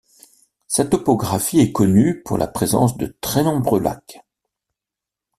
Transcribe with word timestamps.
Sa 0.67 0.83
topographie 0.83 1.59
est 1.59 1.71
connue 1.71 2.23
pour 2.23 2.39
la 2.39 2.47
présence 2.47 2.97
de 2.97 3.15
très 3.21 3.43
nombreux 3.43 3.79
lacs. 3.79 4.25